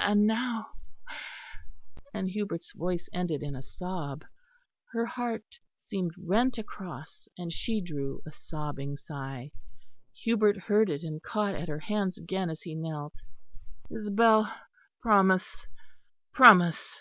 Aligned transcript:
And 0.00 0.26
now" 0.26 0.68
and 2.14 2.30
Hubert's 2.30 2.72
voice 2.72 3.10
ended 3.12 3.42
in 3.42 3.54
a 3.54 3.62
sob. 3.62 4.24
Her 4.92 5.04
heart 5.04 5.44
seemed 5.76 6.14
rent 6.16 6.56
across, 6.56 7.28
and 7.36 7.52
she 7.52 7.82
drew 7.82 8.22
a 8.26 8.32
sobbing 8.32 8.96
sigh. 8.96 9.52
Hubert 10.16 10.56
heard 10.56 10.88
it, 10.88 11.02
and 11.02 11.22
caught 11.22 11.56
at 11.56 11.68
her 11.68 11.80
hands 11.80 12.16
again 12.16 12.48
as 12.48 12.62
he 12.62 12.74
knelt. 12.74 13.16
"Isabel, 13.90 14.50
promise, 15.02 15.54
promise." 16.32 16.98